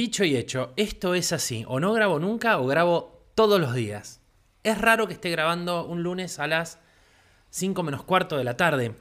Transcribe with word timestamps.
Dicho 0.00 0.24
y 0.24 0.34
hecho, 0.34 0.72
esto 0.76 1.14
es 1.14 1.30
así. 1.30 1.62
O 1.68 1.78
no 1.78 1.92
grabo 1.92 2.18
nunca 2.18 2.58
o 2.58 2.66
grabo 2.66 3.20
todos 3.34 3.60
los 3.60 3.74
días. 3.74 4.18
Es 4.62 4.78
raro 4.78 5.06
que 5.06 5.12
esté 5.12 5.28
grabando 5.28 5.84
un 5.84 6.02
lunes 6.02 6.38
a 6.38 6.46
las 6.46 6.78
5 7.50 7.82
menos 7.82 8.02
cuarto 8.04 8.38
de 8.38 8.44
la 8.44 8.56
tarde. 8.56 8.94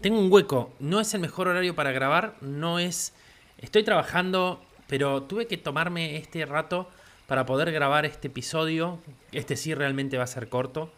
Tengo 0.00 0.18
un 0.18 0.32
hueco. 0.32 0.72
No 0.78 1.00
es 1.00 1.12
el 1.12 1.20
mejor 1.20 1.48
horario 1.48 1.74
para 1.74 1.92
grabar. 1.92 2.36
No 2.40 2.78
es... 2.78 3.12
Estoy 3.58 3.82
trabajando, 3.82 4.64
pero 4.86 5.24
tuve 5.24 5.46
que 5.46 5.58
tomarme 5.58 6.16
este 6.16 6.46
rato 6.46 6.88
para 7.26 7.44
poder 7.44 7.70
grabar 7.70 8.06
este 8.06 8.28
episodio. 8.28 9.00
Este 9.32 9.54
sí 9.54 9.74
realmente 9.74 10.16
va 10.16 10.24
a 10.24 10.28
ser 10.28 10.48
corto. 10.48 10.90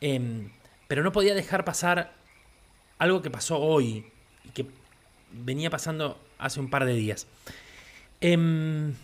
Em, 0.00 0.50
pero 0.88 1.04
no 1.04 1.12
podía 1.12 1.36
dejar 1.36 1.64
pasar 1.64 2.14
algo 2.98 3.22
que 3.22 3.30
pasó 3.30 3.60
hoy 3.60 4.10
y 4.42 4.48
que 4.48 4.66
venía 5.30 5.70
pasando 5.70 6.18
hace 6.36 6.58
un 6.58 6.68
par 6.68 6.84
de 6.84 6.94
días. 6.94 7.28
Em, 8.20 8.94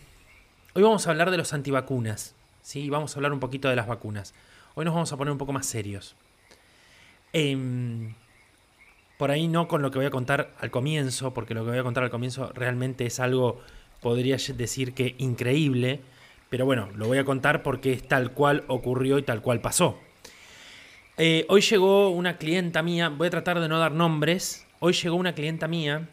hoy 0.73 0.83
vamos 0.83 1.07
a 1.07 1.11
hablar 1.11 1.31
de 1.31 1.37
los 1.37 1.53
antivacunas. 1.53 2.35
¿sí? 2.61 2.89
Vamos 2.89 3.15
a 3.15 3.19
hablar 3.19 3.31
un 3.31 3.39
poquito 3.39 3.69
de 3.69 3.75
las 3.75 3.87
vacunas. 3.87 4.33
Hoy 4.73 4.83
nos 4.83 4.93
vamos 4.93 5.13
a 5.13 5.17
poner 5.17 5.31
un 5.31 5.37
poco 5.37 5.53
más 5.53 5.65
serios. 5.65 6.15
Em, 7.31 8.13
por 9.17 9.31
ahí 9.31 9.47
no 9.47 9.69
con 9.69 9.81
lo 9.81 9.91
que 9.91 9.99
voy 9.99 10.07
a 10.07 10.11
contar 10.11 10.53
al 10.59 10.69
comienzo, 10.69 11.33
porque 11.33 11.53
lo 11.53 11.63
que 11.63 11.69
voy 11.69 11.79
a 11.79 11.83
contar 11.83 12.03
al 12.03 12.09
comienzo 12.09 12.51
realmente 12.53 13.05
es 13.05 13.21
algo, 13.21 13.61
podría 14.01 14.35
decir 14.35 14.93
que 14.93 15.15
increíble, 15.17 16.01
pero 16.49 16.65
bueno, 16.65 16.89
lo 16.95 17.07
voy 17.07 17.17
a 17.17 17.23
contar 17.23 17.63
porque 17.63 17.93
es 17.93 18.05
tal 18.05 18.31
cual 18.33 18.65
ocurrió 18.67 19.17
y 19.17 19.23
tal 19.23 19.41
cual 19.41 19.61
pasó. 19.61 19.97
Eh, 21.17 21.45
hoy 21.47 21.61
llegó 21.61 22.09
una 22.09 22.37
clienta 22.37 22.83
mía, 22.83 23.07
voy 23.07 23.27
a 23.27 23.31
tratar 23.31 23.61
de 23.61 23.69
no 23.69 23.79
dar 23.79 23.93
nombres, 23.93 24.67
hoy 24.79 24.91
llegó 24.91 25.15
una 25.15 25.33
clienta 25.33 25.69
mía 25.69 26.09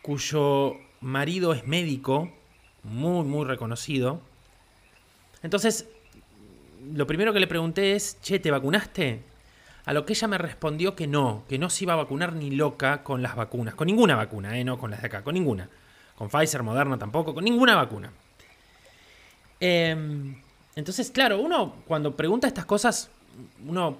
cuyo 0.00 0.78
marido 1.00 1.52
es 1.52 1.66
médico, 1.66 2.30
muy, 2.82 3.24
muy 3.24 3.44
reconocido. 3.44 4.20
Entonces, 5.42 5.88
lo 6.94 7.06
primero 7.06 7.32
que 7.32 7.40
le 7.40 7.46
pregunté 7.46 7.94
es, 7.94 8.20
che, 8.20 8.38
¿te 8.38 8.50
vacunaste? 8.50 9.22
A 9.86 9.92
lo 9.92 10.04
que 10.04 10.12
ella 10.12 10.28
me 10.28 10.38
respondió 10.38 10.94
que 10.94 11.06
no, 11.06 11.44
que 11.48 11.58
no 11.58 11.70
se 11.70 11.84
iba 11.84 11.94
a 11.94 11.96
vacunar 11.96 12.34
ni 12.34 12.50
loca 12.50 13.02
con 13.02 13.22
las 13.22 13.34
vacunas, 13.34 13.74
con 13.74 13.86
ninguna 13.86 14.14
vacuna, 14.14 14.58
¿eh? 14.58 14.64
no 14.64 14.78
con 14.78 14.90
las 14.90 15.00
de 15.00 15.06
acá, 15.06 15.22
con 15.24 15.34
ninguna. 15.34 15.68
Con 16.16 16.28
Pfizer, 16.28 16.62
Moderna 16.62 16.98
tampoco, 16.98 17.34
con 17.34 17.44
ninguna 17.44 17.74
vacuna. 17.74 18.12
Em, 19.58 20.36
entonces, 20.76 21.10
claro, 21.10 21.38
uno 21.40 21.76
cuando 21.86 22.14
pregunta 22.14 22.46
estas 22.46 22.66
cosas, 22.66 23.10
uno 23.66 23.96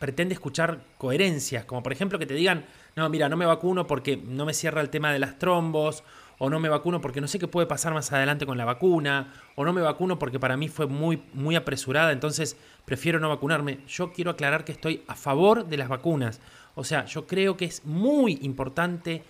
pretende 0.00 0.34
escuchar 0.34 0.80
coherencias, 0.98 1.64
como 1.64 1.82
por 1.82 1.92
ejemplo 1.92 2.18
que 2.18 2.26
te 2.26 2.34
digan, 2.34 2.64
no, 2.96 3.08
mira, 3.08 3.28
no 3.28 3.36
me 3.36 3.46
vacuno 3.46 3.86
porque 3.86 4.16
no 4.16 4.44
me 4.44 4.54
cierra 4.54 4.80
el 4.80 4.90
tema 4.90 5.12
de 5.12 5.18
las 5.18 5.38
trombos, 5.38 6.02
o 6.42 6.48
no 6.48 6.58
me 6.58 6.70
vacuno 6.70 7.02
porque 7.02 7.20
no 7.20 7.28
sé 7.28 7.38
qué 7.38 7.46
puede 7.48 7.66
pasar 7.66 7.92
más 7.92 8.10
adelante 8.12 8.46
con 8.46 8.56
la 8.56 8.64
vacuna, 8.64 9.30
o 9.56 9.64
no 9.66 9.74
me 9.74 9.82
vacuno 9.82 10.18
porque 10.18 10.40
para 10.40 10.56
mí 10.56 10.68
fue 10.68 10.86
muy, 10.86 11.22
muy 11.34 11.54
apresurada, 11.54 12.12
entonces 12.12 12.56
prefiero 12.86 13.20
no 13.20 13.28
vacunarme. 13.28 13.80
Yo 13.86 14.10
quiero 14.10 14.30
aclarar 14.30 14.64
que 14.64 14.72
estoy 14.72 15.02
a 15.06 15.16
favor 15.16 15.66
de 15.66 15.76
las 15.76 15.90
vacunas. 15.90 16.40
O 16.76 16.82
sea, 16.82 17.04
yo 17.04 17.26
creo 17.26 17.58
que 17.58 17.66
es 17.66 17.84
muy 17.84 18.38
importante, 18.40 19.22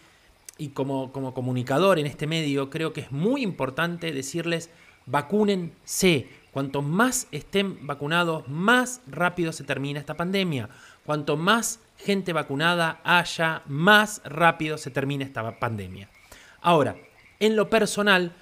y 0.56 0.68
como, 0.68 1.10
como 1.10 1.34
comunicador 1.34 1.98
en 1.98 2.06
este 2.06 2.28
medio, 2.28 2.70
creo 2.70 2.92
que 2.92 3.00
es 3.00 3.10
muy 3.10 3.42
importante 3.42 4.12
decirles, 4.12 4.70
vacúnense. 5.06 6.28
Cuanto 6.52 6.80
más 6.80 7.26
estén 7.32 7.88
vacunados, 7.88 8.46
más 8.46 9.02
rápido 9.08 9.52
se 9.52 9.64
termina 9.64 9.98
esta 9.98 10.16
pandemia. 10.16 10.68
Cuanto 11.04 11.36
más 11.36 11.80
gente 11.96 12.32
vacunada 12.32 13.00
haya, 13.02 13.62
más 13.66 14.22
rápido 14.24 14.78
se 14.78 14.92
termina 14.92 15.24
esta 15.24 15.58
pandemia. 15.58 16.08
Ahora, 16.62 16.96
en 17.38 17.56
lo 17.56 17.70
personal, 17.70 18.32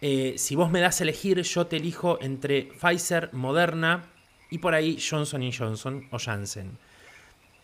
eh, 0.00 0.34
si 0.36 0.54
vos 0.54 0.70
me 0.70 0.80
das 0.80 1.00
a 1.00 1.04
elegir, 1.04 1.40
yo 1.40 1.66
te 1.66 1.76
elijo 1.76 2.18
entre 2.20 2.64
Pfizer, 2.80 3.30
Moderna 3.32 4.04
y 4.50 4.58
por 4.58 4.74
ahí 4.74 4.98
Johnson 5.00 5.50
Johnson 5.50 6.06
o 6.10 6.18
Janssen. 6.18 6.76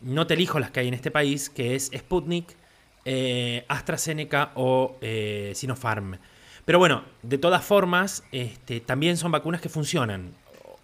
No 0.01 0.27
te 0.27 0.35
elijo 0.35 0.59
las 0.59 0.71
que 0.71 0.81
hay 0.81 0.89
en 0.89 0.95
este 0.95 1.11
país, 1.11 1.51
que 1.51 1.75
es 1.75 1.91
Sputnik, 1.95 2.57
eh, 3.05 3.65
AstraZeneca 3.69 4.53
o 4.55 4.97
eh, 5.03 5.53
Sinopharm. 5.55 6.19
Pero 6.65 6.79
bueno, 6.79 7.05
de 7.23 7.37
todas 7.37 7.63
formas, 7.63 8.25
este, 8.33 8.81
también 8.81 9.17
son 9.19 9.33
vacunas 9.33 9.61
que 9.61 9.69
funcionan. 9.69 10.35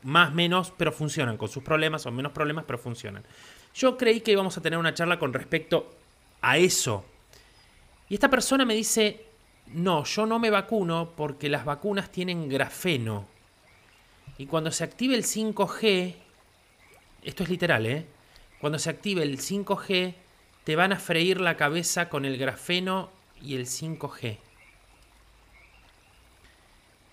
Más, 0.03 0.35
menos, 0.35 0.73
pero 0.77 0.93
funcionan, 0.93 1.39
con 1.39 1.49
sus 1.49 1.63
problemas 1.63 2.05
o 2.05 2.13
menos 2.13 2.33
problemas, 2.33 2.65
pero 2.67 2.79
funcionan. 2.79 3.25
Yo 3.75 3.97
creí 3.97 4.21
que 4.21 4.33
íbamos 4.33 4.57
a 4.59 4.61
tener 4.61 4.79
una 4.79 4.95
charla 4.95 5.19
con 5.19 5.33
respecto 5.33 5.95
a 6.43 6.59
eso, 6.59 7.05
y 8.09 8.15
esta 8.15 8.31
persona 8.31 8.65
me 8.65 8.75
dice, 8.75 9.27
no, 9.69 10.05
yo 10.05 10.27
no 10.27 10.39
me 10.39 10.51
vacuno 10.51 11.13
porque 11.17 11.49
las 11.49 11.65
vacunas 11.65 12.11
tienen 12.11 12.49
grafeno. 12.49 13.27
Y 14.39 14.47
cuando 14.47 14.71
se 14.71 14.85
active 14.85 15.15
el 15.15 15.25
5G, 15.25 16.15
esto 17.23 17.43
es 17.43 17.49
literal, 17.49 17.87
¿eh? 17.87 18.07
Cuando 18.61 18.79
se 18.79 18.91
active 18.91 19.23
el 19.23 19.39
5G, 19.39 20.15
te 20.65 20.77
van 20.77 20.93
a 20.93 20.99
freír 20.99 21.41
la 21.41 21.57
cabeza 21.57 22.09
con 22.09 22.25
el 22.25 22.39
grafeno 22.39 23.11
y 23.43 23.55
el 23.55 23.67
5G. 23.67 24.39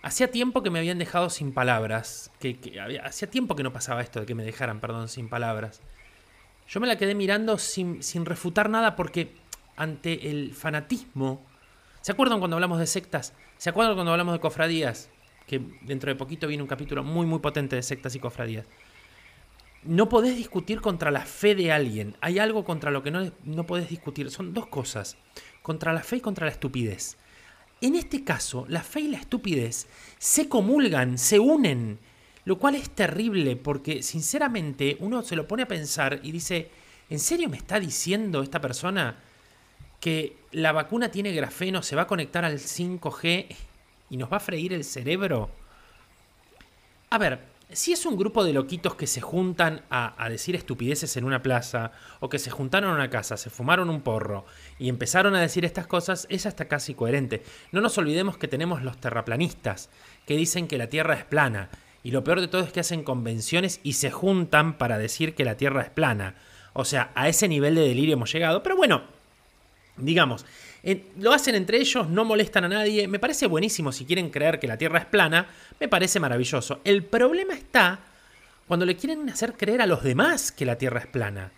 Hacía 0.02 0.32
tiempo 0.32 0.64
que 0.64 0.70
me 0.70 0.80
habían 0.80 1.00
dejado 1.00 1.30
sin 1.30 1.54
palabras. 1.54 2.30
Que, 2.40 2.58
hacía 3.04 3.30
tiempo 3.30 3.56
que 3.56 3.64
no 3.64 3.72
pasaba 3.72 4.02
esto 4.02 4.20
de 4.20 4.26
que 4.26 4.36
me 4.36 4.44
dejaran, 4.44 4.82
perdón, 4.82 5.08
sin 5.08 5.30
palabras. 5.30 5.82
Yo 6.68 6.80
me 6.80 6.88
la 6.88 6.98
quedé 6.98 7.16
mirando 7.16 7.58
sin, 7.58 8.04
sin 8.04 8.26
refutar 8.26 8.70
nada 8.70 8.96
porque 8.96 9.34
ante 9.76 10.30
el 10.30 10.54
fanatismo. 10.54 11.46
¿Se 12.02 12.12
acuerdan 12.12 12.40
cuando 12.40 12.58
hablamos 12.58 12.80
de 12.80 12.88
sectas? 12.88 13.34
¿Se 13.58 13.70
acuerdan 13.70 13.96
cuando 13.96 14.12
hablamos 14.12 14.34
de 14.34 14.40
cofradías? 14.40 15.10
Que 15.48 15.62
dentro 15.82 16.12
de 16.12 16.16
poquito 16.16 16.48
viene 16.48 16.64
un 16.64 16.70
capítulo 16.70 17.04
muy 17.04 17.26
muy 17.26 17.40
potente 17.40 17.76
de 17.76 17.84
sectas 17.84 18.16
y 18.16 18.20
cofradías. 18.20 18.66
No 19.84 20.08
podés 20.08 20.38
discutir 20.38 20.80
contra 20.80 21.12
la 21.12 21.26
fe 21.26 21.56
de 21.56 21.72
alguien. 21.72 22.16
Hay 22.22 22.40
algo 22.40 22.64
contra 22.64 22.92
lo 22.92 23.04
que 23.04 23.12
no, 23.12 23.32
no 23.44 23.66
podés 23.66 23.90
discutir. 23.90 24.32
Son 24.32 24.54
dos 24.54 24.68
cosas. 24.68 25.18
Contra 25.62 25.92
la 25.92 26.04
fe 26.04 26.18
y 26.18 26.22
contra 26.22 26.46
la 26.46 26.54
estupidez. 26.54 27.18
En 27.82 27.96
este 27.96 28.24
caso, 28.24 28.66
la 28.70 28.82
fe 28.82 29.02
y 29.02 29.08
la 29.10 29.18
estupidez 29.18 29.88
se 30.18 30.48
comulgan, 30.48 31.18
se 31.18 31.40
unen. 31.40 32.00
Lo 32.46 32.58
cual 32.58 32.76
es 32.76 32.90
terrible 32.90 33.56
porque 33.56 34.04
sinceramente 34.04 34.98
uno 35.00 35.22
se 35.22 35.36
lo 35.36 35.48
pone 35.48 35.64
a 35.64 35.68
pensar 35.68 36.20
y 36.24 36.32
dice, 36.32 36.70
¿en 37.10 37.20
serio 37.20 37.50
me 37.50 37.58
está 37.58 37.80
diciendo 37.80 38.42
esta 38.42 38.62
persona 38.62 39.18
que 40.04 40.36
la 40.52 40.74
vacuna 40.74 41.12
tiene 41.12 41.32
grafeno, 41.32 41.82
se 41.82 41.96
va 41.96 42.02
a 42.02 42.08
conectar 42.08 42.44
al 42.44 42.60
5G 42.60 43.56
y 44.10 44.18
nos 44.18 44.30
va 44.30 44.36
a 44.36 44.42
freír 44.42 44.74
el 44.74 44.84
cerebro? 44.84 45.50
A 47.10 47.18
ver, 47.18 47.40
si 47.72 47.94
es 47.94 48.06
un 48.06 48.18
grupo 48.18 48.44
de 48.44 48.52
loquitos 48.52 48.96
que 48.96 49.08
se 49.08 49.22
juntan 49.22 49.84
a, 49.90 50.28
decir 50.28 50.58
estupideces 50.58 51.16
en 51.16 51.24
una 51.24 51.42
plaza, 51.42 51.94
o 52.20 52.28
que 52.28 52.38
se 52.38 52.52
juntaron 52.52 52.92
a 52.92 52.96
una 52.96 53.10
casa, 53.10 53.38
se 53.38 53.50
fumaron 53.50 53.90
un 53.90 54.02
porro 54.02 54.46
y 54.78 54.90
empezaron 54.90 55.36
a 55.36 55.42
decir 55.42 55.64
estas 55.64 55.88
cosas, 55.88 56.28
es 56.30 56.46
hasta 56.46 56.68
casi 56.68 56.96
coherente. 56.96 57.42
No 57.72 57.80
nos 57.80 57.98
olvidemos 57.98 58.38
que 58.38 58.50
tenemos 58.50 58.84
los 58.84 58.98
terraplanistas, 58.98 59.90
que 60.26 60.36
dicen 60.36 60.68
que 60.68 60.78
la 60.78 60.88
Tierra 60.88 61.14
es 61.14 61.24
plana, 61.24 61.70
y 62.04 62.12
lo 62.12 62.26
peor 62.26 62.42
de 62.42 62.50
todo 62.50 62.64
es 62.64 62.74
que 62.74 62.82
hacen 62.82 63.06
convenciones 63.06 63.80
y 63.84 63.94
se 63.94 64.12
juntan 64.12 64.78
para 64.78 64.98
decir 64.98 65.34
que 65.34 65.46
la 65.46 65.56
Tierra 65.56 65.82
es 65.82 65.90
plana. 65.92 66.36
O 66.74 66.84
sea, 66.84 67.14
a 67.16 67.30
ese 67.30 67.48
nivel 67.48 67.76
de 67.76 67.88
delirio 67.88 68.16
hemos 68.16 68.34
llegado. 68.34 68.64
Pero 68.64 68.76
bueno, 68.76 69.23
Digamos, 69.96 70.46
lo 71.20 71.34
hacen 71.34 71.56
entre 71.56 71.78
ellos, 71.78 72.10
no 72.10 72.26
molestan 72.26 72.66
a 72.66 72.68
nadie. 72.68 73.08
Me 73.08 73.20
parece 73.20 73.48
buenísimo 73.48 73.92
si 73.92 74.06
quieren 74.06 74.30
creer 74.30 74.60
que 74.60 74.68
la 74.68 74.78
Tierra 74.78 75.00
es 75.00 75.06
plana. 75.06 75.48
Me 75.80 75.88
parece 75.88 76.20
maravilloso. 76.20 76.82
El 76.84 77.04
problema 77.04 77.54
está 77.54 78.00
cuando 78.68 78.86
le 78.86 78.96
quieren 78.96 79.30
hacer 79.30 79.54
creer 79.54 79.82
a 79.82 79.86
los 79.86 80.04
demás 80.04 80.52
que 80.52 80.66
la 80.66 80.78
Tierra 80.78 81.00
es 81.00 81.08
plana. 81.08 81.52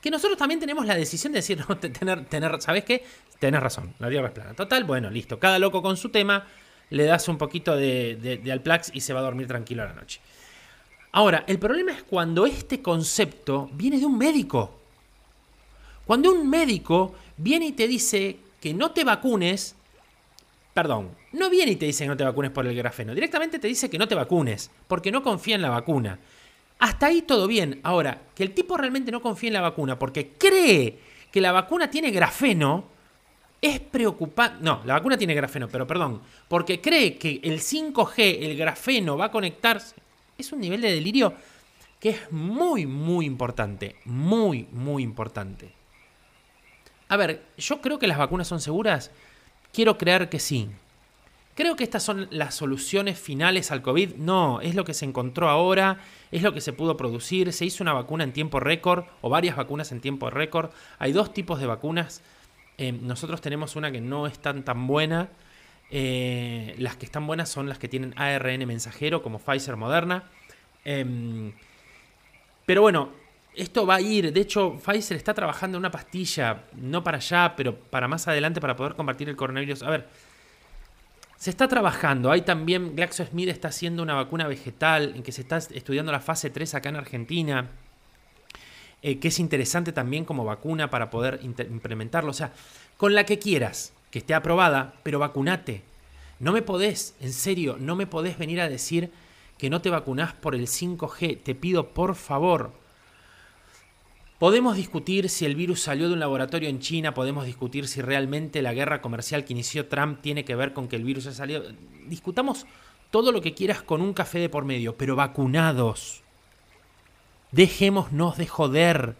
Que 0.00 0.10
nosotros 0.10 0.38
también 0.38 0.60
tenemos 0.60 0.86
la 0.86 0.94
decisión 0.94 1.32
de 1.32 1.38
decir, 1.38 1.58
no, 1.68 1.76
tener, 1.78 2.24
tener, 2.26 2.60
¿sabes 2.62 2.84
qué? 2.84 3.04
Tenés 3.38 3.60
razón, 3.60 3.94
la 3.98 4.08
Tierra 4.08 4.28
es 4.28 4.32
plana. 4.34 4.54
Total, 4.54 4.84
bueno, 4.84 5.10
listo. 5.10 5.38
Cada 5.38 5.58
loco 5.58 5.82
con 5.82 5.96
su 5.96 6.10
tema, 6.10 6.46
le 6.90 7.04
das 7.04 7.28
un 7.28 7.38
poquito 7.38 7.76
de, 7.76 8.16
de, 8.16 8.38
de 8.38 8.52
Alplax 8.52 8.90
y 8.94 9.00
se 9.00 9.12
va 9.12 9.20
a 9.20 9.24
dormir 9.24 9.46
tranquilo 9.46 9.82
a 9.82 9.86
la 9.86 9.94
noche. 9.94 10.20
Ahora, 11.12 11.44
el 11.46 11.58
problema 11.58 11.92
es 11.92 12.02
cuando 12.02 12.46
este 12.46 12.80
concepto 12.82 13.68
viene 13.74 13.98
de 13.98 14.06
un 14.06 14.16
médico. 14.16 14.81
Cuando 16.06 16.32
un 16.32 16.48
médico 16.48 17.14
viene 17.36 17.66
y 17.66 17.72
te 17.72 17.86
dice 17.86 18.36
que 18.60 18.74
no 18.74 18.90
te 18.92 19.04
vacunes, 19.04 19.76
perdón, 20.74 21.10
no 21.32 21.48
viene 21.48 21.72
y 21.72 21.76
te 21.76 21.86
dice 21.86 22.04
que 22.04 22.08
no 22.08 22.16
te 22.16 22.24
vacunes 22.24 22.50
por 22.50 22.66
el 22.66 22.74
grafeno, 22.74 23.14
directamente 23.14 23.58
te 23.58 23.68
dice 23.68 23.88
que 23.88 23.98
no 23.98 24.08
te 24.08 24.14
vacunes, 24.14 24.70
porque 24.88 25.12
no 25.12 25.22
confía 25.22 25.54
en 25.54 25.62
la 25.62 25.70
vacuna. 25.70 26.18
Hasta 26.78 27.06
ahí 27.06 27.22
todo 27.22 27.46
bien. 27.46 27.80
Ahora, 27.84 28.20
que 28.34 28.42
el 28.42 28.52
tipo 28.54 28.76
realmente 28.76 29.12
no 29.12 29.22
confía 29.22 29.48
en 29.48 29.54
la 29.54 29.60
vacuna 29.60 29.98
porque 29.98 30.30
cree 30.30 30.98
que 31.30 31.40
la 31.40 31.52
vacuna 31.52 31.88
tiene 31.88 32.10
grafeno, 32.10 32.84
es 33.60 33.78
preocupante. 33.78 34.64
No, 34.64 34.82
la 34.84 34.94
vacuna 34.94 35.16
tiene 35.16 35.34
grafeno, 35.34 35.68
pero 35.68 35.86
perdón, 35.86 36.20
porque 36.48 36.80
cree 36.80 37.16
que 37.16 37.40
el 37.44 37.60
5G, 37.60 38.38
el 38.40 38.56
grafeno, 38.56 39.16
va 39.16 39.26
a 39.26 39.30
conectarse. 39.30 39.94
Es 40.36 40.52
un 40.52 40.60
nivel 40.60 40.80
de 40.80 40.92
delirio 40.92 41.34
que 42.00 42.10
es 42.10 42.32
muy, 42.32 42.86
muy 42.86 43.26
importante. 43.26 43.96
Muy, 44.04 44.66
muy 44.72 45.04
importante. 45.04 45.81
A 47.12 47.16
ver, 47.18 47.42
yo 47.58 47.82
creo 47.82 47.98
que 47.98 48.06
las 48.06 48.16
vacunas 48.16 48.48
son 48.48 48.62
seguras 48.62 49.10
Quiero 49.70 49.98
creer 49.98 50.30
que 50.30 50.38
sí. 50.38 50.70
Creo 51.54 51.76
que 51.76 51.84
estas 51.84 52.02
son 52.02 52.26
las 52.30 52.54
soluciones 52.54 53.18
finales 53.18 53.70
al 53.70 53.82
COVID. 53.82 54.14
No, 54.14 54.62
es 54.62 54.74
lo 54.74 54.84
que 54.84 54.94
se 54.94 55.04
encontró 55.04 55.50
ahora, 55.50 55.98
es 56.30 56.40
lo 56.40 56.54
que 56.54 56.62
se 56.62 56.72
pudo 56.72 56.96
producir. 56.96 57.52
Se 57.52 57.66
hizo 57.66 57.84
una 57.84 57.92
vacuna 57.92 58.24
en 58.24 58.32
tiempo 58.32 58.60
récord 58.60 59.04
o 59.20 59.28
varias 59.28 59.56
vacunas 59.56 59.92
en 59.92 60.00
tiempo 60.00 60.30
récord. 60.30 60.70
Hay 60.98 61.12
dos 61.12 61.34
tipos 61.34 61.60
de 61.60 61.66
vacunas. 61.66 62.22
Eh, 62.78 62.92
nosotros 62.92 63.42
tenemos 63.42 63.76
una 63.76 63.92
que 63.92 64.00
no 64.00 64.26
es 64.26 64.38
tan, 64.38 64.86
buena. 64.86 65.28
Eh, 65.90 66.74
las 66.78 66.96
que 66.96 67.04
están 67.04 67.26
buenas 67.26 67.50
son 67.50 67.68
las 67.68 67.78
que 67.78 67.88
tienen 67.88 68.14
ARN 68.16 68.66
mensajero, 68.66 69.22
como 69.22 69.38
Pfizer 69.38 69.76
Moderna. 69.76 70.30
Em, 70.86 71.52
pero 72.64 72.80
bueno, 72.80 73.21
esto 73.54 73.86
va 73.86 73.96
a 73.96 74.00
ir. 74.00 74.32
De 74.32 74.40
hecho, 74.40 74.76
Pfizer 74.76 75.16
está 75.16 75.34
trabajando 75.34 75.76
en 75.76 75.80
una 75.80 75.90
pastilla, 75.90 76.64
no 76.74 77.04
para 77.04 77.18
allá, 77.18 77.54
pero 77.56 77.76
para 77.76 78.08
más 78.08 78.26
adelante 78.28 78.60
para 78.60 78.76
poder 78.76 78.94
combatir 78.94 79.28
el 79.28 79.36
coronavirus. 79.36 79.82
A 79.82 79.90
ver, 79.90 80.08
se 81.36 81.50
está 81.50 81.68
trabajando. 81.68 82.30
Hay 82.30 82.42
también, 82.42 82.94
GlaxoSmith 82.94 83.48
está 83.48 83.68
haciendo 83.68 84.02
una 84.02 84.14
vacuna 84.14 84.46
vegetal 84.46 85.12
en 85.16 85.22
que 85.22 85.32
se 85.32 85.42
está 85.42 85.58
estudiando 85.58 86.12
la 86.12 86.20
fase 86.20 86.50
3 86.50 86.74
acá 86.74 86.88
en 86.88 86.96
Argentina. 86.96 87.68
Eh, 89.02 89.18
que 89.18 89.28
es 89.28 89.40
interesante 89.40 89.92
también 89.92 90.24
como 90.24 90.44
vacuna 90.44 90.88
para 90.88 91.10
poder 91.10 91.40
implementarlo. 91.42 92.30
O 92.30 92.34
sea, 92.34 92.52
con 92.96 93.14
la 93.14 93.24
que 93.24 93.40
quieras, 93.40 93.92
que 94.12 94.20
esté 94.20 94.34
aprobada, 94.34 94.94
pero 95.02 95.18
vacunate. 95.18 95.82
No 96.38 96.52
me 96.52 96.62
podés, 96.62 97.16
en 97.20 97.32
serio, 97.32 97.76
no 97.78 97.96
me 97.96 98.06
podés 98.06 98.38
venir 98.38 98.60
a 98.60 98.68
decir 98.68 99.10
que 99.58 99.70
no 99.70 99.82
te 99.82 99.90
vacunás 99.90 100.34
por 100.34 100.54
el 100.54 100.68
5G. 100.68 101.42
Te 101.42 101.54
pido 101.56 101.88
por 101.88 102.14
favor. 102.14 102.81
Podemos 104.42 104.74
discutir 104.74 105.28
si 105.28 105.44
el 105.44 105.54
virus 105.54 105.82
salió 105.82 106.08
de 106.08 106.14
un 106.14 106.18
laboratorio 106.18 106.68
en 106.68 106.80
China, 106.80 107.14
podemos 107.14 107.46
discutir 107.46 107.86
si 107.86 108.02
realmente 108.02 108.60
la 108.60 108.74
guerra 108.74 109.00
comercial 109.00 109.44
que 109.44 109.52
inició 109.52 109.86
Trump 109.86 110.20
tiene 110.20 110.44
que 110.44 110.56
ver 110.56 110.72
con 110.72 110.88
que 110.88 110.96
el 110.96 111.04
virus 111.04 111.26
ha 111.28 111.32
salido. 111.32 111.62
Discutamos 112.08 112.66
todo 113.12 113.30
lo 113.30 113.40
que 113.40 113.54
quieras 113.54 113.82
con 113.82 114.00
un 114.00 114.12
café 114.12 114.40
de 114.40 114.48
por 114.48 114.64
medio, 114.64 114.96
pero 114.96 115.14
vacunados. 115.14 116.22
Dejémonos 117.52 118.36
de 118.36 118.48
joder. 118.48 119.14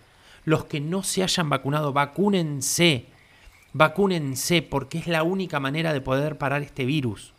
Los 0.44 0.64
que 0.64 0.80
no 0.80 1.04
se 1.04 1.22
hayan 1.22 1.48
vacunado, 1.48 1.92
vacúnense. 1.92 3.06
Vacúnense 3.74 4.60
porque 4.60 4.98
es 4.98 5.06
la 5.06 5.22
única 5.22 5.60
manera 5.60 5.92
de 5.92 6.00
poder 6.00 6.36
parar 6.36 6.62
este 6.62 6.84
virus. 6.84 7.32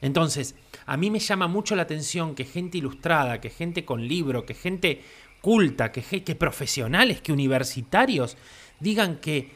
Entonces, 0.00 0.54
a 0.86 0.96
mí 0.96 1.10
me 1.10 1.18
llama 1.18 1.48
mucho 1.48 1.74
la 1.74 1.82
atención 1.82 2.34
que 2.34 2.44
gente 2.44 2.78
ilustrada, 2.78 3.40
que 3.40 3.50
gente 3.50 3.84
con 3.84 4.06
libro, 4.06 4.46
que 4.46 4.54
gente 4.54 5.02
culta, 5.44 5.92
que, 5.92 6.00
que 6.24 6.34
profesionales, 6.34 7.20
que 7.20 7.30
universitarios 7.30 8.34
digan 8.80 9.16
que 9.16 9.50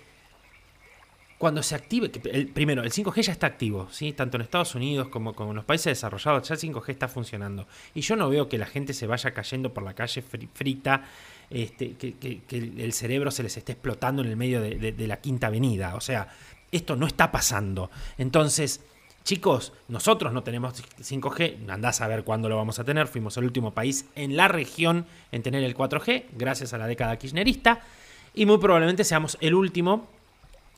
cuando 1.38 1.62
se 1.62 1.75
active, 1.75 2.11
el, 2.31 2.49
primero, 2.49 2.82
el 2.82 2.93
5G 2.93 3.23
ya 3.23 3.32
está 3.32 3.46
activo, 3.46 3.88
¿sí? 3.90 4.12
tanto 4.12 4.37
en 4.37 4.43
Estados 4.43 4.75
Unidos 4.75 5.08
como, 5.08 5.35
en 5.50 5.56
los 5.56 5.64
países 5.64 5.87
desarrollados, 5.87 6.46
ya 6.46 6.56
el 6.56 6.61
5G 6.61 6.90
está 6.90 7.08
funcionando. 7.08 7.67
Y 7.94 8.02
yo 8.02 8.17
no 8.17 8.29
veo 8.29 8.50
que 8.50 8.58
la 8.58 8.67
gente 8.67 8.93
se 8.93 9.06
vaya 9.06 9.31
cayendo 9.31 9.73
por 9.73 9.82
la 9.82 9.94
calle 9.94 10.20
frita, 10.20 11.05
este, 11.49 11.94
que, 11.94 12.43
el 12.50 12.93
cerebro 12.93 13.31
se 13.31 13.43
les 13.43 13.56
esté 13.56 13.73
explotando 13.73 14.20
en 14.20 14.29
el 14.29 14.37
medio 14.37 14.61
de 14.61 15.06
la 15.06 15.23
quinta 15.23 15.46
avenida. 15.46 15.94
O 15.94 16.02
sea, 16.02 16.29
esto 16.70 16.96
no 16.96 17.06
está 17.06 17.32
pasando. 17.32 17.91
Entonces, 18.19 18.82
Chicos, 19.29 19.75
nosotros 19.89 20.33
no 20.33 20.43
tenemos 20.43 20.83
5G, 20.99 21.69
andás 21.69 22.01
a 22.01 22.07
ver 22.07 22.25
cuándo 22.25 22.49
lo 22.49 22.57
vamos 22.57 22.79
a 22.79 22.85
tener. 22.85 23.09
Fuimos 23.09 23.37
el 23.37 23.45
último 23.45 23.75
país 23.75 24.07
en 24.15 24.39
la 24.39 24.49
región 24.49 25.05
en 25.33 25.43
tener 25.43 25.63
el 25.65 25.77
4G, 25.77 26.29
gracias 26.33 26.73
a 26.73 26.79
la 26.79 26.87
década 26.87 27.19
kirchnerista. 27.19 27.83
Y 28.33 28.47
muy 28.47 28.57
probablemente 28.57 29.05
seamos 29.05 29.37
el 29.43 29.53
último, 29.53 30.09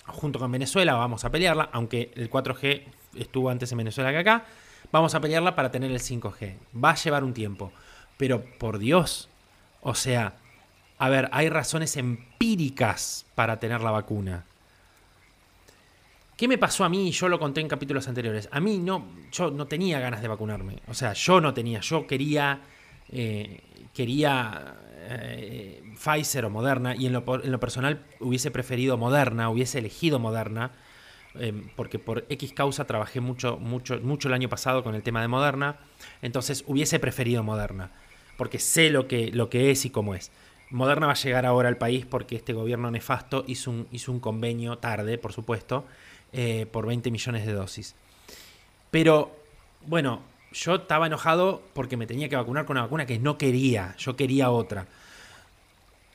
junto 0.04 0.40
con 0.40 0.50
Venezuela, 0.50 0.94
vamos 0.94 1.24
a 1.24 1.30
pelearla, 1.30 1.68
aunque 1.70 2.10
el 2.16 2.28
4G 2.28 2.82
estuvo 3.14 3.50
antes 3.50 3.70
en 3.70 3.78
Venezuela 3.78 4.10
que 4.10 4.18
acá. 4.18 4.44
Vamos 4.90 5.14
a 5.14 5.20
pelearla 5.20 5.54
para 5.54 5.70
tener 5.70 5.92
el 5.92 6.00
5G. 6.00 6.56
Va 6.74 6.90
a 6.90 6.96
llevar 6.96 7.22
un 7.22 7.32
tiempo. 7.32 7.70
Pero 8.16 8.42
por 8.58 8.80
Dios, 8.80 9.28
o 9.80 9.94
sea, 9.94 10.32
a 10.98 11.08
ver, 11.08 11.28
hay 11.30 11.50
razones 11.50 11.96
empíricas 11.96 13.26
para 13.36 13.60
tener 13.60 13.80
la 13.80 13.92
vacuna. 13.92 14.44
¿Qué 16.40 16.48
me 16.48 16.56
pasó 16.56 16.84
a 16.84 16.88
mí? 16.88 17.12
Yo 17.12 17.28
lo 17.28 17.38
conté 17.38 17.60
en 17.60 17.68
capítulos 17.68 18.08
anteriores. 18.08 18.48
A 18.50 18.60
mí 18.60 18.78
no, 18.78 19.08
yo 19.30 19.50
no 19.50 19.66
tenía 19.66 20.00
ganas 20.00 20.22
de 20.22 20.28
vacunarme. 20.28 20.78
O 20.88 20.94
sea, 20.94 21.12
yo 21.12 21.38
no 21.38 21.52
tenía. 21.52 21.80
Yo 21.80 22.06
quería, 22.06 22.62
eh, 23.10 23.60
quería 23.92 24.74
eh, 25.00 25.82
Pfizer 26.02 26.46
o 26.46 26.48
Moderna 26.48 26.96
y 26.96 27.04
en 27.04 27.12
lo, 27.12 27.26
personal 27.60 28.06
hubiese 28.20 28.50
preferido 28.50 28.96
Moderna, 28.96 29.50
hubiese 29.50 29.80
elegido 29.80 30.18
Moderna. 30.18 30.72
Em, 31.34 31.68
porque 31.76 31.98
por 31.98 32.24
X 32.30 32.54
causa 32.54 32.86
trabajé 32.86 33.20
mucho, 33.20 33.58
mucho, 33.58 34.00
mucho 34.00 34.28
el 34.28 34.32
año 34.32 34.48
pasado 34.48 34.82
con 34.82 34.94
el 34.94 35.02
tema 35.02 35.20
de 35.20 35.28
Moderna. 35.28 35.76
Entonces 36.22 36.64
hubiese 36.66 36.98
preferido 36.98 37.42
Moderna. 37.42 37.90
Porque 38.38 38.58
sé 38.58 38.88
lo 38.88 39.06
que, 39.06 39.30
lo 39.30 39.50
que 39.50 39.72
es 39.72 39.84
y 39.84 39.90
cómo 39.90 40.14
es. 40.14 40.32
Moderna 40.70 41.04
va 41.04 41.12
a 41.12 41.16
llegar 41.16 41.44
ahora 41.44 41.68
al 41.68 41.76
país 41.76 42.06
porque 42.06 42.36
este 42.36 42.54
gobierno 42.54 42.90
nefasto 42.90 43.44
hizo 43.46 43.84
hizo 43.90 44.10
un 44.10 44.20
convenio 44.20 44.78
tarde, 44.78 45.18
por 45.18 45.34
supuesto 45.34 45.84
eh, 46.32 46.66
por 46.70 46.86
20 46.86 47.10
millones 47.10 47.46
de 47.46 47.52
dosis. 47.52 47.94
Pero, 48.90 49.36
bueno, 49.86 50.22
yo 50.52 50.76
estaba 50.76 51.06
enojado 51.06 51.62
porque 51.72 51.96
me 51.96 52.06
tenía 52.06 52.28
que 52.28 52.36
vacunar 52.36 52.66
con 52.66 52.76
una 52.76 52.82
vacuna 52.82 53.06
que 53.06 53.18
no 53.18 53.38
quería, 53.38 53.94
yo 53.98 54.16
quería 54.16 54.50
otra. 54.50 54.86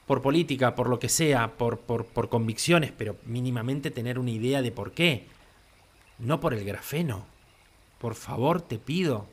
Por 0.06 0.22
política, 0.22 0.76
por 0.76 0.90
lo 0.90 1.00
que 1.00 1.10
sea, 1.10 1.58
por, 1.58 1.80
por, 1.80 2.30
convicciones, 2.30 2.92
pero 2.92 3.18
mínimamente 3.26 3.92
tener 3.92 4.20
una 4.20 4.32
idea 4.32 4.62
de 4.62 4.72
por 4.72 4.92
qué. 4.92 5.28
No 6.20 6.40
por 6.40 6.54
el 6.54 6.64
grafeno. 6.64 7.26
Por 8.00 8.16
favor, 8.16 8.62
te 8.62 8.78
pido. 8.78 9.28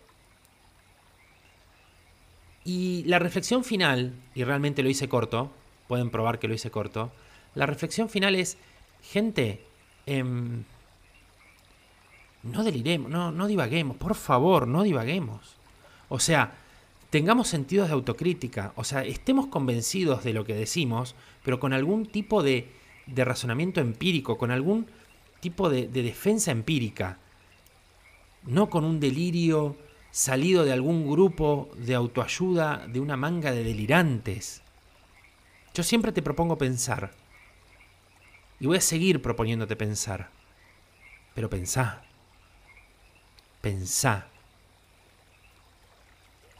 Y 2.64 3.04
la 3.04 3.18
reflexión 3.18 3.64
final, 3.64 4.14
y 4.34 4.44
realmente 4.44 4.82
lo 4.82 4.88
hice 4.88 5.08
corto, 5.08 5.52
pueden 5.88 6.10
probar 6.10 6.38
que 6.38 6.48
lo 6.48 6.54
hice 6.54 6.70
corto, 6.70 7.12
la 7.54 7.66
reflexión 7.66 8.08
final 8.08 8.34
es, 8.36 8.56
gente, 9.02 9.60
Em, 10.06 10.64
no 12.42 12.64
deliremos, 12.64 13.10
no, 13.10 13.32
no 13.32 13.46
divaguemos, 13.46 13.96
por 13.96 14.14
favor, 14.14 14.66
no 14.66 14.82
divaguemos. 14.82 15.56
O 16.08 16.18
sea, 16.18 16.54
tengamos 17.10 17.48
sentidos 17.48 17.88
de 17.88 17.94
autocrítica, 17.94 18.72
o 18.76 18.84
sea, 18.84 19.04
estemos 19.04 19.46
convencidos 19.46 20.24
de 20.24 20.32
lo 20.32 20.44
que 20.44 20.54
decimos, 20.54 21.14
pero 21.44 21.60
con 21.60 21.72
algún 21.72 22.06
tipo 22.06 22.42
de, 22.42 22.70
de 23.06 23.24
razonamiento 23.24 23.80
empírico, 23.80 24.38
con 24.38 24.50
algún 24.50 24.86
tipo 25.40 25.70
de, 25.70 25.88
de 25.88 26.02
defensa 26.02 26.50
empírica, 26.50 27.18
no 28.44 28.70
con 28.70 28.84
un 28.84 29.00
delirio 29.00 29.76
salido 30.10 30.64
de 30.64 30.72
algún 30.72 31.10
grupo 31.10 31.70
de 31.76 31.94
autoayuda 31.94 32.86
de 32.86 33.00
una 33.00 33.16
manga 33.16 33.52
de 33.52 33.64
delirantes. 33.64 34.62
Yo 35.74 35.82
siempre 35.82 36.12
te 36.12 36.22
propongo 36.22 36.58
pensar, 36.58 37.12
y 38.62 38.66
voy 38.66 38.76
a 38.76 38.80
seguir 38.80 39.20
proponiéndote 39.20 39.74
pensar. 39.74 40.30
Pero 41.34 41.50
pensá. 41.50 42.04
Pensá. 43.62 44.26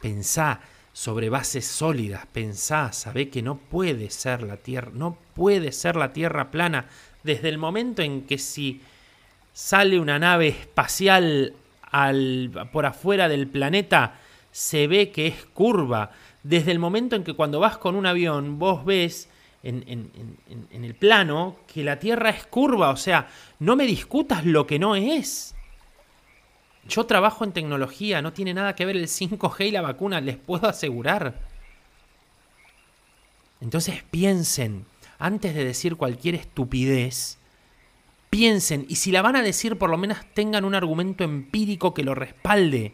Pensá 0.01 0.61
sobre 0.91 1.29
bases 1.29 1.67
sólidas. 1.67 2.25
Pensá, 2.25 2.91
sabé 2.93 3.29
que 3.29 3.43
no 3.43 3.57
puede 3.57 4.09
ser 4.09 4.41
la 4.41 4.57
Tierra, 4.57 4.91
no 4.93 5.17
puede 5.35 5.71
ser 5.71 5.95
la 5.95 6.13
Tierra 6.13 6.49
plana 6.49 6.87
desde 7.23 7.49
el 7.49 7.57
momento 7.57 8.01
en 8.01 8.23
que 8.23 8.37
si 8.37 8.81
sale 9.53 9.99
una 9.99 10.17
nave 10.17 10.47
espacial 10.47 11.53
al, 11.91 12.69
por 12.71 12.85
afuera 12.85 13.27
del 13.29 13.47
planeta, 13.47 14.19
se 14.51 14.87
ve 14.87 15.11
que 15.11 15.27
es 15.27 15.45
curva. 15.53 16.11
Desde 16.43 16.71
el 16.71 16.79
momento 16.79 17.15
en 17.15 17.23
que 17.23 17.33
cuando 17.33 17.59
vas 17.59 17.77
con 17.77 17.95
un 17.95 18.05
avión 18.05 18.59
vos 18.59 18.85
ves 18.85 19.29
en, 19.63 20.11
el 20.71 20.95
plano 20.95 21.57
que 21.67 21.83
la 21.83 21.99
Tierra 21.99 22.29
es 22.29 22.45
curva, 22.45 22.89
o 22.89 22.97
sea, 22.97 23.27
no 23.59 23.75
me 23.75 23.85
discutas 23.85 24.45
lo 24.45 24.67
que 24.67 24.79
no 24.79 24.95
es. 24.95 25.52
Yo 26.87 27.05
trabajo 27.05 27.43
en 27.43 27.53
tecnología, 27.53 28.21
no 28.21 28.33
tiene 28.33 28.53
nada 28.53 28.75
que 28.75 28.85
ver 28.85 28.97
el 28.97 29.07
5G 29.07 29.67
y 29.67 29.71
la 29.71 29.81
vacuna, 29.81 30.19
les 30.21 30.37
puedo 30.37 30.67
asegurar. 30.67 31.39
Entonces 33.61 34.03
piensen, 34.11 34.85
antes 35.17 35.55
de 35.55 35.63
decir 35.63 35.95
cualquier 35.95 36.35
estupidez, 36.35 37.37
piensen, 38.29 38.85
y 38.89 38.97
si 38.97 39.11
la 39.11 39.21
van 39.21 39.37
a 39.37 39.41
decir, 39.41 39.77
por 39.77 39.89
lo 39.89 39.97
menos 39.97 40.17
tengan 40.33 40.65
un 40.65 40.75
argumento 40.75 41.23
empírico 41.23 41.93
que 41.93 42.03
lo 42.03 42.15
respalde. 42.15 42.93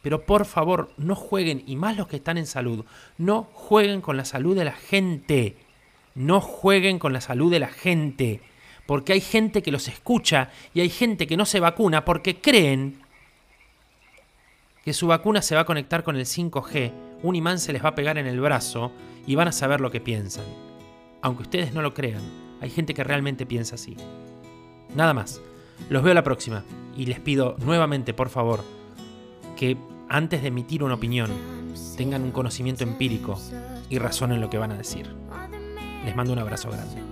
Pero 0.00 0.24
por 0.24 0.46
favor, 0.46 0.92
no 0.96 1.14
jueguen, 1.14 1.62
y 1.66 1.76
más 1.76 1.96
los 1.96 2.08
que 2.08 2.16
están 2.16 2.38
en 2.38 2.46
salud, 2.46 2.84
no 3.18 3.44
jueguen 3.52 4.00
con 4.00 4.16
la 4.16 4.24
salud 4.24 4.56
de 4.56 4.64
la 4.64 4.72
gente. 4.72 5.56
No 6.14 6.40
jueguen 6.40 6.98
con 6.98 7.12
la 7.12 7.20
salud 7.20 7.50
de 7.50 7.60
la 7.60 7.68
gente, 7.68 8.40
porque 8.86 9.12
hay 9.12 9.20
gente 9.20 9.62
que 9.62 9.72
los 9.72 9.88
escucha 9.88 10.50
y 10.74 10.80
hay 10.80 10.90
gente 10.90 11.26
que 11.26 11.36
no 11.36 11.46
se 11.46 11.60
vacuna 11.60 12.04
porque 12.04 12.40
creen 12.40 13.01
que 14.84 14.92
su 14.92 15.06
vacuna 15.06 15.42
se 15.42 15.54
va 15.54 15.62
a 15.62 15.66
conectar 15.66 16.02
con 16.02 16.16
el 16.16 16.24
5G, 16.24 16.92
un 17.22 17.36
imán 17.36 17.58
se 17.58 17.72
les 17.72 17.84
va 17.84 17.90
a 17.90 17.94
pegar 17.94 18.18
en 18.18 18.26
el 18.26 18.40
brazo 18.40 18.92
y 19.26 19.34
van 19.34 19.48
a 19.48 19.52
saber 19.52 19.80
lo 19.80 19.90
que 19.90 20.00
piensan. 20.00 20.44
Aunque 21.20 21.42
ustedes 21.42 21.72
no 21.72 21.82
lo 21.82 21.94
crean, 21.94 22.22
hay 22.60 22.70
gente 22.70 22.94
que 22.94 23.04
realmente 23.04 23.46
piensa 23.46 23.76
así. 23.76 23.96
Nada 24.94 25.14
más. 25.14 25.40
Los 25.88 26.02
veo 26.02 26.14
la 26.14 26.22
próxima 26.22 26.64
y 26.96 27.06
les 27.06 27.18
pido 27.18 27.56
nuevamente, 27.58 28.14
por 28.14 28.28
favor, 28.28 28.62
que 29.56 29.76
antes 30.08 30.42
de 30.42 30.48
emitir 30.48 30.82
una 30.84 30.94
opinión 30.94 31.30
tengan 31.96 32.22
un 32.22 32.30
conocimiento 32.30 32.84
empírico 32.84 33.38
y 33.88 33.98
razonen 33.98 34.40
lo 34.40 34.50
que 34.50 34.58
van 34.58 34.72
a 34.72 34.76
decir. 34.76 35.14
Les 36.04 36.14
mando 36.14 36.32
un 36.32 36.38
abrazo 36.38 36.70
grande. 36.70 37.02